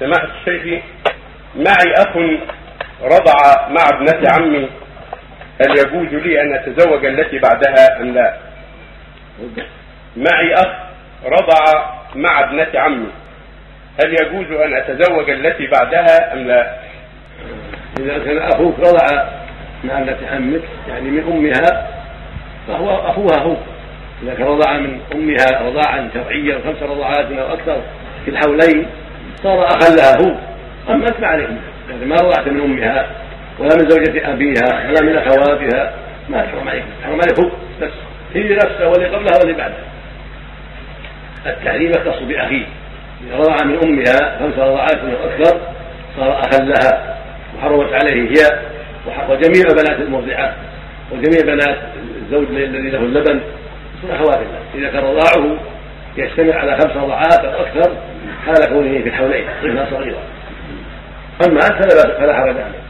سماحة 0.00 0.28
الشيخ 0.40 0.82
معي 1.56 1.92
أخ 1.98 2.16
رضع 3.02 3.68
مع 3.68 3.88
ابنة 3.88 4.30
عمي 4.30 4.68
هل 5.60 5.70
يجوز 5.78 6.22
لي 6.22 6.40
أن 6.40 6.54
أتزوج 6.54 7.04
التي 7.04 7.38
بعدها 7.38 8.00
أم 8.00 8.14
لا؟ 8.14 8.36
معي 10.16 10.54
أخ 10.54 10.68
رضع 11.26 11.84
مع 12.14 12.40
ابنة 12.40 12.80
عمي 12.80 13.08
هل 14.00 14.12
يجوز 14.12 14.60
أن 14.60 14.74
أتزوج 14.74 15.30
التي 15.30 15.66
بعدها 15.66 16.32
أم 16.32 16.38
لا؟ 16.38 16.74
إذا 18.00 18.18
كان 18.24 18.38
أخوك 18.38 18.78
رضع 18.78 19.28
مع 19.84 19.98
ابنة 19.98 20.28
عمك 20.32 20.62
يعني 20.88 21.10
من 21.10 21.32
أمها 21.32 21.88
فهو 22.68 23.10
أخوها 23.10 23.38
هو 23.38 23.56
إذا 24.22 24.34
كان 24.34 24.46
رضع 24.46 24.72
من 24.78 25.00
أمها 25.14 25.68
رضاعا 25.68 26.10
شرعيا 26.14 26.58
خمس 26.64 26.82
رضعات 26.82 27.32
أو 27.32 27.54
أكثر 27.54 27.82
في 28.24 28.30
الحولين 28.30 28.86
صار 29.42 29.66
أخا 29.66 29.94
لها 29.96 30.16
هو. 30.16 30.34
أما 30.88 31.08
أنت 31.08 31.20
ما 31.20 31.26
عليك 31.26 31.48
يعني 31.90 32.04
ما 32.04 32.16
رضعت 32.16 32.48
من 32.48 32.60
أمها 32.60 33.06
ولا 33.58 33.76
من 33.76 33.88
زوجة 33.88 34.32
أبيها 34.32 34.88
ولا 34.88 35.02
من 35.02 35.16
أخواتها. 35.16 35.94
ما 36.28 36.42
تحرم 36.42 36.68
عليك. 36.68 36.84
تحرم 37.02 37.20
عليك 37.20 37.38
هو. 37.38 37.50
بس 37.80 37.90
هي 38.34 38.54
نفسها 38.54 38.86
واللي 38.86 39.06
قبلها 39.06 39.38
واللي 39.38 39.52
بعدها. 39.52 39.84
التحريم 41.46 41.90
يختص 41.90 42.22
بأخيه. 42.22 42.66
إذا 43.26 43.36
رضع 43.36 43.64
من 43.64 43.78
أمها 43.84 44.38
خمس 44.38 44.58
رضعات 44.58 44.96
أو 44.96 45.28
أكثر 45.28 45.60
صار 46.16 46.40
أخا 46.40 46.64
لها 46.64 47.16
وحرمت 47.58 47.92
عليه 47.92 48.30
هي. 48.30 48.60
وجميع 49.28 49.64
بنات 49.72 50.00
المرضعات 50.00 50.54
وجميع 51.12 51.54
بنات 51.54 51.78
الزوج 52.22 52.46
الذي 52.50 52.90
له 52.90 52.98
اللبن. 52.98 53.40
من 54.04 54.10
أخوات 54.10 54.38
الله. 54.38 54.60
إذا 54.74 54.88
كان 54.92 55.04
رضاعه 55.04 55.58
يجتمع 56.16 56.54
على 56.54 56.76
خمس 56.76 56.96
رضعات 56.96 57.44
أو 57.44 57.60
أكثر 57.60 57.96
حال 58.46 58.64
كونه 58.68 59.02
في 59.02 59.08
الحولين 59.08 59.44
طفلا 59.62 59.86
صغيرا. 59.90 60.18
أما 61.46 61.60
انت 61.66 61.92
فلا 62.18 62.34
حرج 62.34 62.56
عليه. 62.56 62.83